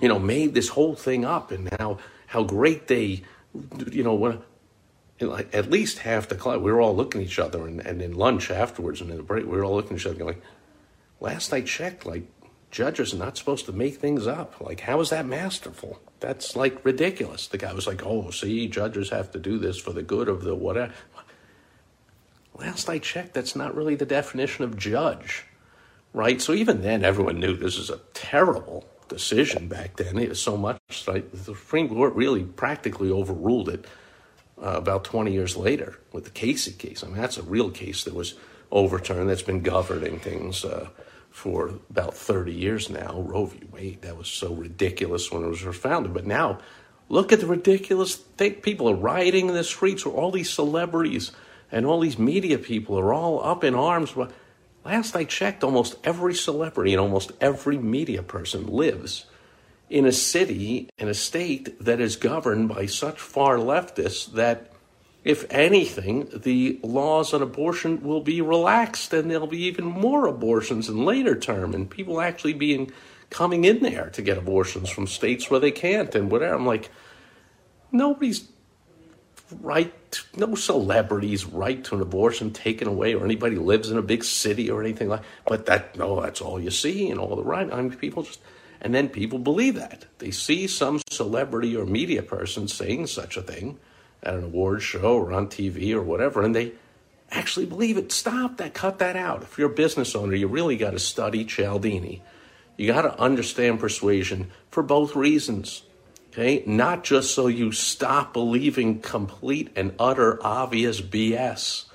you 0.00 0.06
know, 0.06 0.20
made 0.20 0.54
this 0.54 0.68
whole 0.68 0.94
thing 0.94 1.24
up 1.24 1.50
and 1.50 1.68
how, 1.80 1.98
how 2.28 2.44
great 2.44 2.86
they, 2.86 3.22
you 3.90 4.04
know, 4.04 4.14
when, 4.14 4.38
at 5.20 5.68
least 5.68 5.98
half 5.98 6.28
the 6.28 6.36
class, 6.36 6.58
we 6.58 6.70
were 6.70 6.80
all 6.80 6.94
looking 6.94 7.22
at 7.22 7.26
each 7.26 7.40
other 7.40 7.66
and, 7.66 7.80
and 7.80 8.00
in 8.00 8.14
lunch 8.14 8.52
afterwards 8.52 9.00
and 9.00 9.10
in 9.10 9.16
the 9.16 9.24
break, 9.24 9.46
we 9.46 9.50
were 9.50 9.64
all 9.64 9.74
looking 9.74 9.94
at 9.94 10.00
each 10.02 10.06
other 10.06 10.14
going, 10.14 10.40
last 11.20 11.52
I 11.52 11.60
checked, 11.62 12.06
like 12.06 12.24
judges 12.70 13.14
are 13.14 13.18
not 13.18 13.36
supposed 13.36 13.66
to 13.66 13.72
make 13.72 13.96
things 13.96 14.26
up. 14.26 14.60
Like, 14.60 14.80
how 14.80 15.00
is 15.00 15.10
that 15.10 15.26
masterful? 15.26 16.00
That's 16.20 16.56
like 16.56 16.84
ridiculous. 16.84 17.46
The 17.46 17.58
guy 17.58 17.72
was 17.72 17.86
like, 17.86 18.04
oh, 18.04 18.30
see, 18.30 18.68
judges 18.68 19.10
have 19.10 19.30
to 19.32 19.38
do 19.38 19.58
this 19.58 19.78
for 19.78 19.92
the 19.92 20.02
good 20.02 20.28
of 20.28 20.42
the 20.42 20.54
whatever. 20.54 20.92
Last 22.58 22.88
I 22.88 22.98
checked, 22.98 23.34
that's 23.34 23.54
not 23.54 23.74
really 23.74 23.94
the 23.94 24.06
definition 24.06 24.64
of 24.64 24.76
judge, 24.76 25.44
right? 26.12 26.40
So 26.42 26.52
even 26.52 26.82
then, 26.82 27.04
everyone 27.04 27.38
knew 27.38 27.54
this 27.54 27.76
is 27.76 27.88
a 27.88 28.00
terrible 28.14 28.88
decision 29.08 29.68
back 29.68 29.96
then. 29.96 30.18
It 30.18 30.30
was 30.30 30.42
so 30.42 30.56
much 30.56 31.06
like 31.06 31.30
the 31.30 31.38
Supreme 31.38 31.88
Court 31.88 32.14
really 32.14 32.42
practically 32.42 33.10
overruled 33.10 33.68
it 33.68 33.86
uh, 34.60 34.70
about 34.70 35.04
20 35.04 35.32
years 35.32 35.56
later 35.56 36.00
with 36.12 36.24
the 36.24 36.30
Casey 36.30 36.72
case. 36.72 37.04
I 37.04 37.06
mean, 37.06 37.16
that's 37.16 37.38
a 37.38 37.42
real 37.42 37.70
case 37.70 38.02
that 38.04 38.14
was 38.14 38.34
overturned 38.72 39.30
that's 39.30 39.42
been 39.42 39.60
governing 39.60 40.18
things 40.18 40.64
uh, 40.64 40.88
for 41.30 41.68
about 41.90 42.14
30 42.14 42.52
years 42.52 42.90
now. 42.90 43.20
Roe 43.20 43.46
v. 43.46 43.60
Wade, 43.70 44.02
that 44.02 44.16
was 44.16 44.28
so 44.28 44.52
ridiculous 44.52 45.30
when 45.30 45.44
it 45.44 45.48
was 45.48 45.76
founded. 45.76 46.14
But 46.14 46.26
now, 46.26 46.58
look 47.08 47.32
at 47.32 47.40
the 47.40 47.46
ridiculous 47.46 48.16
thing. 48.16 48.54
People 48.54 48.88
are 48.90 48.94
rioting 48.94 49.48
in 49.48 49.54
the 49.54 49.64
streets 49.64 50.04
where 50.04 50.14
all 50.14 50.30
these 50.30 50.50
celebrities 50.50 51.32
and 51.70 51.86
all 51.86 52.00
these 52.00 52.18
media 52.18 52.58
people 52.58 52.98
are 52.98 53.12
all 53.12 53.44
up 53.44 53.62
in 53.62 53.74
arms. 53.74 54.14
Last 54.84 55.14
I 55.14 55.24
checked, 55.24 55.62
almost 55.62 55.96
every 56.02 56.34
celebrity 56.34 56.92
and 56.92 57.00
almost 57.00 57.32
every 57.40 57.78
media 57.78 58.22
person 58.22 58.66
lives 58.66 59.26
in 59.90 60.04
a 60.06 60.12
city, 60.12 60.88
in 60.98 61.08
a 61.08 61.14
state 61.14 61.82
that 61.82 62.00
is 62.00 62.16
governed 62.16 62.68
by 62.68 62.86
such 62.86 63.20
far 63.20 63.56
leftists 63.56 64.32
that, 64.32 64.72
if 65.24 65.44
anything, 65.50 66.28
the 66.32 66.78
laws 66.82 67.34
on 67.34 67.42
abortion 67.42 68.02
will 68.02 68.20
be 68.20 68.40
relaxed 68.40 69.12
and 69.12 69.30
there'll 69.30 69.46
be 69.46 69.64
even 69.64 69.84
more 69.84 70.26
abortions 70.26 70.88
in 70.88 71.04
later 71.04 71.38
term 71.38 71.74
and 71.74 71.90
people 71.90 72.20
actually 72.20 72.54
being 72.54 72.92
coming 73.30 73.64
in 73.64 73.82
there 73.82 74.10
to 74.10 74.22
get 74.22 74.38
abortions 74.38 74.88
from 74.88 75.06
states 75.06 75.50
where 75.50 75.60
they 75.60 75.70
can't 75.70 76.14
and 76.14 76.30
whatever. 76.30 76.54
I'm 76.54 76.66
like, 76.66 76.90
nobody's 77.92 78.48
right, 79.60 79.92
no 80.36 80.54
celebrity's 80.54 81.44
right 81.44 81.82
to 81.84 81.96
an 81.96 82.00
abortion 82.00 82.52
taken 82.52 82.86
away 82.86 83.14
or 83.14 83.24
anybody 83.24 83.56
lives 83.56 83.90
in 83.90 83.98
a 83.98 84.02
big 84.02 84.24
city 84.24 84.70
or 84.70 84.80
anything 84.80 85.08
like 85.08 85.22
But 85.46 85.66
that, 85.66 85.96
no, 85.96 86.20
that's 86.22 86.40
all 86.40 86.60
you 86.60 86.70
see 86.70 87.10
and 87.10 87.18
all 87.18 87.36
the 87.36 87.44
right. 87.44 87.70
I 87.70 87.82
mean, 87.82 87.90
people 87.92 88.22
just 88.22 88.40
and 88.80 88.94
then 88.94 89.08
people 89.08 89.40
believe 89.40 89.74
that. 89.74 90.06
They 90.18 90.30
see 90.30 90.68
some 90.68 91.00
celebrity 91.10 91.76
or 91.76 91.84
media 91.84 92.22
person 92.22 92.68
saying 92.68 93.08
such 93.08 93.36
a 93.36 93.42
thing 93.42 93.78
at 94.22 94.34
an 94.34 94.44
award 94.44 94.82
show 94.82 95.16
or 95.16 95.32
on 95.32 95.48
TV 95.48 95.92
or 95.92 96.02
whatever, 96.02 96.42
and 96.42 96.54
they 96.54 96.72
actually 97.30 97.66
believe 97.66 97.96
it. 97.96 98.12
Stop 98.12 98.56
that, 98.56 98.74
cut 98.74 98.98
that 98.98 99.16
out. 99.16 99.42
If 99.42 99.58
you're 99.58 99.70
a 99.70 99.74
business 99.74 100.14
owner, 100.14 100.34
you 100.34 100.48
really 100.48 100.76
got 100.76 100.90
to 100.92 100.98
study 100.98 101.44
Cialdini. 101.44 102.22
You 102.76 102.92
got 102.92 103.02
to 103.02 103.18
understand 103.20 103.80
persuasion 103.80 104.50
for 104.70 104.82
both 104.82 105.16
reasons. 105.16 105.82
Okay? 106.32 106.62
Not 106.66 107.04
just 107.04 107.34
so 107.34 107.46
you 107.46 107.72
stop 107.72 108.32
believing 108.32 109.00
complete 109.00 109.70
and 109.74 109.94
utter 109.98 110.38
obvious 110.44 111.00
BS, 111.00 111.86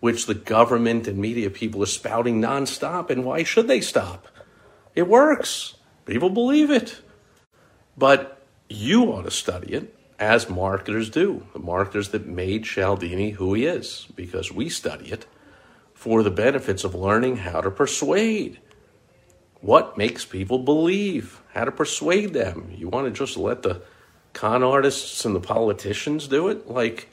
which 0.00 0.26
the 0.26 0.34
government 0.34 1.08
and 1.08 1.18
media 1.18 1.50
people 1.50 1.82
are 1.82 1.86
spouting 1.86 2.40
nonstop. 2.40 3.10
And 3.10 3.24
why 3.24 3.42
should 3.42 3.68
they 3.68 3.80
stop? 3.80 4.28
It 4.94 5.08
works. 5.08 5.74
People 6.06 6.30
believe 6.30 6.70
it. 6.70 7.00
But 7.96 8.42
you 8.68 9.04
ought 9.12 9.22
to 9.22 9.30
study 9.30 9.72
it 9.72 9.94
as 10.18 10.48
marketers 10.48 11.10
do, 11.10 11.46
the 11.52 11.58
marketers 11.58 12.10
that 12.10 12.26
made 12.26 12.64
Cialdini 12.64 13.30
who 13.30 13.54
he 13.54 13.66
is, 13.66 14.06
because 14.14 14.52
we 14.52 14.68
study 14.68 15.10
it 15.10 15.26
for 15.92 16.22
the 16.22 16.30
benefits 16.30 16.84
of 16.84 16.94
learning 16.94 17.38
how 17.38 17.60
to 17.60 17.70
persuade. 17.70 18.60
What 19.60 19.96
makes 19.96 20.24
people 20.24 20.58
believe? 20.58 21.40
How 21.52 21.64
to 21.64 21.72
persuade 21.72 22.32
them? 22.32 22.72
You 22.76 22.88
want 22.88 23.06
to 23.06 23.10
just 23.10 23.36
let 23.36 23.62
the 23.62 23.82
con 24.32 24.62
artists 24.62 25.24
and 25.24 25.34
the 25.34 25.40
politicians 25.40 26.28
do 26.28 26.48
it? 26.48 26.68
Like, 26.68 27.08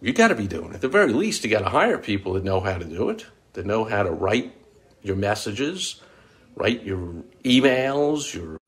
you 0.00 0.12
got 0.12 0.28
to 0.28 0.34
be 0.34 0.46
doing 0.46 0.70
it. 0.70 0.76
At 0.76 0.80
the 0.82 0.88
very 0.88 1.12
least, 1.12 1.44
you 1.44 1.50
got 1.50 1.60
to 1.62 1.70
hire 1.70 1.98
people 1.98 2.34
that 2.34 2.44
know 2.44 2.60
how 2.60 2.78
to 2.78 2.84
do 2.84 3.08
it, 3.08 3.26
that 3.54 3.66
know 3.66 3.84
how 3.84 4.02
to 4.02 4.10
write 4.10 4.52
your 5.02 5.16
messages, 5.16 6.00
write 6.54 6.84
your 6.84 7.24
emails, 7.44 8.34
your 8.34 8.58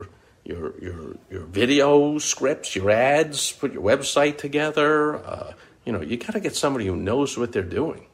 your 0.50 0.74
your 0.80 1.16
your 1.30 1.42
video 1.44 2.18
scripts, 2.18 2.74
your 2.74 2.90
ads, 2.90 3.52
put 3.52 3.72
your 3.72 3.82
website 3.82 4.38
together. 4.38 5.16
Uh, 5.24 5.52
you 5.84 5.92
know, 5.92 6.02
you 6.02 6.16
got 6.16 6.32
to 6.32 6.40
get 6.40 6.56
somebody 6.56 6.86
who 6.86 6.96
knows 6.96 7.38
what 7.38 7.52
they're 7.52 7.62
doing. 7.62 8.06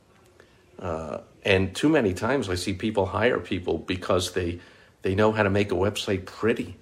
Uh, 0.78 1.18
and 1.44 1.74
too 1.74 1.88
many 1.88 2.12
times 2.12 2.48
I 2.48 2.54
see 2.54 2.74
people 2.74 3.06
hire 3.06 3.40
people 3.40 3.78
because 3.78 4.32
they 4.32 4.60
they 5.02 5.14
know 5.14 5.32
how 5.32 5.42
to 5.42 5.50
make 5.50 5.72
a 5.72 5.74
website 5.74 6.26
pretty, 6.26 6.76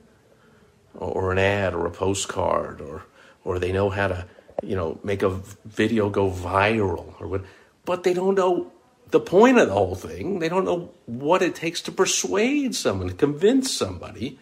or 0.94 1.30
an 1.30 1.38
ad, 1.38 1.74
or 1.74 1.86
a 1.86 1.90
postcard, 1.90 2.80
or 2.80 3.04
or 3.44 3.58
they 3.58 3.72
know 3.72 3.90
how 3.90 4.08
to 4.08 4.26
you 4.62 4.74
know 4.74 4.98
make 5.04 5.22
a 5.22 5.40
video 5.64 6.10
go 6.10 6.30
viral, 6.30 7.14
or 7.20 7.28
what, 7.28 7.44
but 7.84 8.02
they 8.02 8.14
don't 8.14 8.34
know 8.34 8.72
the 9.10 9.20
point 9.20 9.58
of 9.58 9.68
the 9.68 9.74
whole 9.74 9.94
thing. 9.94 10.40
They 10.40 10.48
don't 10.48 10.64
know 10.64 10.90
what 11.06 11.42
it 11.42 11.54
takes 11.54 11.80
to 11.82 11.92
persuade 11.92 12.74
someone, 12.74 13.08
to 13.08 13.14
convince 13.14 13.70
somebody 13.70 14.40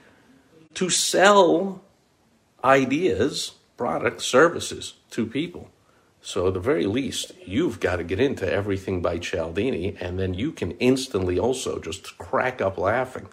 to 0.74 0.90
sell 0.90 1.82
ideas, 2.64 3.52
products, 3.76 4.24
services 4.24 4.94
to 5.10 5.26
people. 5.26 5.70
So, 6.24 6.46
at 6.46 6.54
the 6.54 6.60
very 6.60 6.86
least, 6.86 7.32
you've 7.44 7.80
got 7.80 7.96
to 7.96 8.04
get 8.04 8.20
into 8.20 8.50
everything 8.50 9.02
by 9.02 9.18
Cialdini, 9.18 9.96
and 10.00 10.20
then 10.20 10.34
you 10.34 10.52
can 10.52 10.70
instantly 10.72 11.36
also 11.36 11.80
just 11.80 12.16
crack 12.16 12.60
up 12.60 12.78
laughing 12.78 13.28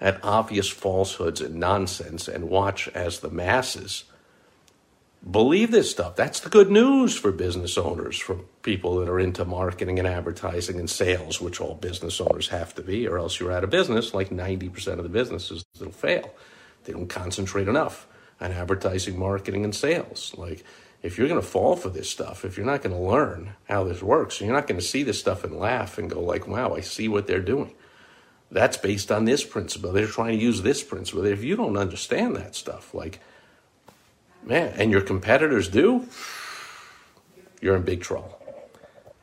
at 0.00 0.22
obvious 0.22 0.68
falsehoods 0.68 1.42
and 1.42 1.56
nonsense 1.56 2.26
and 2.26 2.48
watch 2.48 2.88
as 2.88 3.20
the 3.20 3.30
masses 3.30 4.04
believe 5.28 5.70
this 5.70 5.90
stuff. 5.90 6.16
That's 6.16 6.40
the 6.40 6.50
good 6.50 6.70
news 6.70 7.16
for 7.16 7.32
business 7.32 7.76
owners, 7.76 8.18
for 8.18 8.36
people 8.62 8.98
that 9.00 9.08
are 9.08 9.18
into 9.18 9.44
marketing 9.44 9.98
and 9.98 10.06
advertising 10.06 10.78
and 10.78 10.88
sales, 10.88 11.40
which 11.40 11.60
all 11.60 11.74
business 11.74 12.20
owners 12.20 12.48
have 12.48 12.74
to 12.76 12.82
be, 12.82 13.06
or 13.06 13.18
else 13.18 13.40
you're 13.40 13.52
out 13.52 13.64
of 13.64 13.70
business. 13.70 14.14
Like 14.14 14.30
90% 14.30 14.86
of 14.98 15.02
the 15.02 15.08
businesses 15.08 15.64
that'll 15.78 15.92
fail. 15.92 16.32
They 16.86 16.92
don't 16.92 17.08
concentrate 17.08 17.68
enough 17.68 18.06
on 18.40 18.52
advertising, 18.52 19.18
marketing, 19.18 19.64
and 19.64 19.74
sales. 19.74 20.34
Like, 20.36 20.64
if 21.02 21.18
you're 21.18 21.28
going 21.28 21.40
to 21.40 21.46
fall 21.46 21.76
for 21.76 21.90
this 21.90 22.08
stuff, 22.08 22.44
if 22.44 22.56
you're 22.56 22.66
not 22.66 22.82
going 22.82 22.94
to 22.94 23.00
learn 23.00 23.54
how 23.68 23.84
this 23.84 24.02
works, 24.02 24.40
and 24.40 24.48
you're 24.48 24.56
not 24.56 24.66
going 24.66 24.80
to 24.80 24.86
see 24.86 25.02
this 25.02 25.20
stuff 25.20 25.44
and 25.44 25.56
laugh 25.56 25.98
and 25.98 26.10
go 26.10 26.20
like, 26.20 26.48
wow, 26.48 26.74
I 26.74 26.80
see 26.80 27.08
what 27.08 27.26
they're 27.26 27.40
doing. 27.40 27.74
That's 28.50 28.76
based 28.76 29.10
on 29.10 29.24
this 29.24 29.44
principle. 29.44 29.92
They're 29.92 30.06
trying 30.06 30.38
to 30.38 30.44
use 30.44 30.62
this 30.62 30.82
principle. 30.82 31.24
If 31.26 31.44
you 31.44 31.56
don't 31.56 31.76
understand 31.76 32.36
that 32.36 32.54
stuff, 32.54 32.94
like, 32.94 33.20
man, 34.42 34.72
and 34.76 34.90
your 34.90 35.00
competitors 35.00 35.68
do, 35.68 36.06
you're 37.60 37.76
in 37.76 37.82
big 37.82 38.02
trouble. 38.02 38.40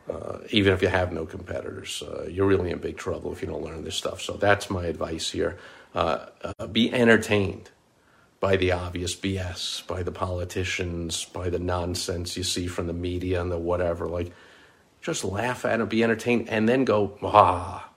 Uh, 0.10 0.40
even 0.50 0.74
if 0.74 0.82
you 0.82 0.90
have 0.90 1.14
no 1.14 1.26
competitors, 1.26 2.04
uh, 2.04 2.28
you're 2.30 2.48
really 2.48 2.72
in 2.72 2.80
big 2.80 2.98
trouble 2.98 3.32
if 3.32 3.42
you 3.42 3.48
don't 3.48 3.64
learn 3.64 3.84
this 3.86 3.96
stuff. 3.96 4.22
So 4.22 4.34
that's 4.34 4.70
my 4.70 4.86
advice 4.86 5.32
here. 5.32 5.58
Uh, 5.94 6.26
uh 6.44 6.68
be 6.68 6.94
entertained 6.94 7.70
by 8.44 8.58
the 8.58 8.74
obvious 8.74 9.16
BS, 9.16 9.88
by 9.88 10.04
the 10.04 10.12
politicians, 10.12 11.24
by 11.24 11.50
the 11.50 11.60
nonsense 11.60 12.36
you 12.36 12.44
see 12.44 12.68
from 12.68 12.88
the 12.88 12.94
media 12.94 13.40
and 13.42 13.50
the 13.50 13.58
whatever. 13.58 14.06
Like, 14.06 14.34
just 15.02 15.24
laugh 15.24 15.64
at 15.64 15.80
it, 15.80 15.88
be 15.88 16.04
entertained, 16.04 16.50
and 16.50 16.68
then 16.68 16.84
go, 16.84 17.18
ah, 17.24 17.90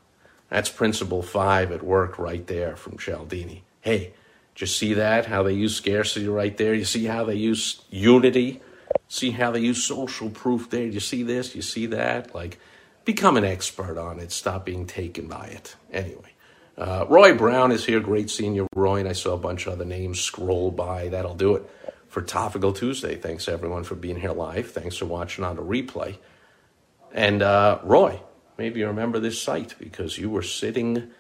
that's 0.49 0.69
principle 0.69 1.23
five 1.23 1.73
at 1.73 1.83
work 1.83 2.17
right 2.19 2.47
there 2.47 2.77
from 2.77 2.97
Cialdini. 2.97 3.65
Hey, 3.81 4.13
did 4.55 4.61
you 4.61 4.67
see 4.69 4.95
that? 4.95 5.27
How 5.27 5.43
they 5.43 5.53
use 5.53 5.75
scarcity 5.75 6.29
right 6.29 6.57
there? 6.57 6.75
You 6.75 6.85
see 6.85 7.07
how 7.07 7.25
they 7.25 7.35
use 7.35 7.83
unity? 7.91 8.61
See 9.09 9.33
how 9.33 9.51
they 9.51 9.61
use 9.61 9.83
social 9.83 10.31
proof 10.31 10.71
there? 10.71 10.87
You 10.87 11.01
see 11.01 11.25
this? 11.25 11.57
You 11.57 11.63
see 11.63 11.87
that? 11.87 12.37
Like, 12.37 12.61
become 13.05 13.37
an 13.37 13.45
expert 13.45 13.99
on 13.99 14.21
it. 14.21 14.31
Stop 14.31 14.65
being 14.65 14.87
taken 14.87 15.27
by 15.27 15.47
it. 15.47 15.75
Anyway, 15.93 16.35
uh, 16.79 17.07
Roy 17.09 17.35
Brown 17.35 17.73
is 17.73 17.85
here. 17.85 18.01
Great 18.01 18.31
senior 18.31 18.67
Roy, 18.75 19.01
and 19.01 19.09
I 19.09 19.13
saw 19.13 19.35
a 19.35 19.39
bunch 19.39 19.67
of 19.67 19.73
other 19.73 19.85
names 19.85 20.21
scroll 20.21 20.71
by. 20.71 21.09
That'll 21.09 21.35
do 21.35 21.55
it 21.57 21.71
for 22.09 22.23
Topical 22.23 22.73
Tuesday. 22.73 23.17
Thanks 23.17 23.49
everyone 23.49 23.85
for 23.85 23.95
being 23.95 24.21
here 24.21 24.33
live. 24.33 24.71
Thanks 24.71 24.97
for 24.97 25.07
watching 25.07 25.45
on 25.45 25.57
the 25.57 25.63
replay. 25.63 26.19
And 27.13 27.43
uh, 27.43 27.79
Roy, 27.83 28.21
maybe 28.59 28.81
you 28.81 28.87
remember 28.89 29.19
this 29.21 29.41
site 29.41 29.75
because 29.79 30.19
you 30.19 30.29
were 30.29 30.43
sitting, 30.43 31.11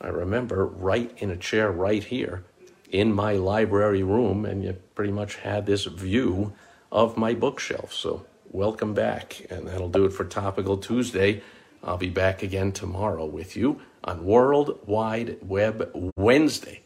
I 0.00 0.08
remember, 0.08 0.66
right 0.66 1.12
in 1.18 1.30
a 1.30 1.36
chair 1.36 1.70
right 1.70 2.02
here 2.02 2.44
in 2.90 3.12
my 3.12 3.34
library 3.34 4.02
room, 4.02 4.44
and 4.44 4.62
you 4.64 4.74
pretty 4.94 5.12
much 5.12 5.36
had 5.36 5.66
this 5.66 5.84
view 5.84 6.52
of 6.90 7.16
my 7.16 7.34
bookshelf. 7.34 7.92
So, 7.92 8.26
welcome 8.50 8.94
back. 8.94 9.46
And 9.50 9.66
that'll 9.66 9.88
do 9.88 10.04
it 10.04 10.12
for 10.12 10.24
Topical 10.24 10.76
Tuesday. 10.76 11.42
I'll 11.84 11.96
be 11.98 12.10
back 12.10 12.42
again 12.42 12.72
tomorrow 12.72 13.26
with 13.26 13.56
you 13.56 13.80
on 14.04 14.24
World 14.24 14.78
Wide 14.86 15.38
Web 15.42 15.90
Wednesday. 16.16 16.82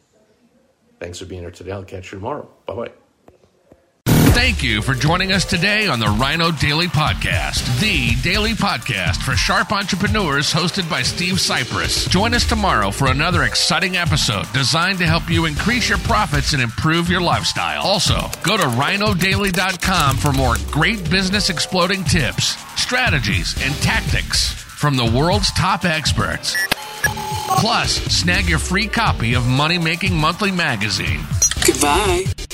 Thanks 1.01 1.19
for 1.19 1.27
being 1.27 1.43
here 1.43 1.51
today. 1.51 1.73
I'll 1.73 1.85
catch 1.85 2.13
you 2.13 2.19
tomorrow. 2.19 2.49
Bye 2.67 2.75
bye. 2.75 2.93
Thank 4.37 4.63
you 4.63 4.83
for 4.83 4.93
joining 4.93 5.33
us 5.33 5.47
today 5.47 5.89
on 5.89 5.99
the 5.99 6.09
Rhino 6.09 6.51
Daily 6.51 6.89
Podcast, 6.89 7.81
the 7.81 8.15
daily 8.23 8.53
podcast 8.53 9.23
for 9.23 9.33
sharp 9.35 9.73
entrepreneurs 9.73 10.53
hosted 10.53 10.89
by 10.91 11.03
Steve 11.03 11.37
Sipress. 11.37 12.09
Join 12.11 12.35
us 12.35 12.47
tomorrow 12.47 12.91
for 12.91 13.11
another 13.11 13.45
exciting 13.45 13.97
episode 13.97 14.47
designed 14.53 14.99
to 14.99 15.07
help 15.07 15.31
you 15.31 15.47
increase 15.47 15.89
your 15.89 15.99
profits 16.01 16.53
and 16.53 16.61
improve 16.63 17.09
your 17.09 17.23
lifestyle. 17.23 17.83
Also, 17.83 18.29
go 18.43 18.59
to 18.59 18.65
rhinodaily.com 18.65 20.19
for 20.19 20.33
more 20.33 20.57
great 20.71 21.11
business 21.11 21.49
exploding 21.49 22.05
tips, 22.05 22.57
strategies, 22.81 23.55
and 23.65 23.75
tactics 23.77 24.66
from 24.77 24.95
the 24.95 25.05
world's 25.05 25.51
top 25.53 25.87
experts. 25.87 26.55
Plus, 27.59 27.95
snag 28.15 28.47
your 28.47 28.59
free 28.59 28.87
copy 28.87 29.33
of 29.35 29.47
Money 29.47 29.79
Making 29.79 30.15
Monthly 30.15 30.53
magazine. 30.53 31.21
Goodbye. 31.65 32.46